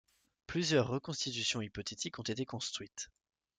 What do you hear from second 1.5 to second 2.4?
hypothétiques ont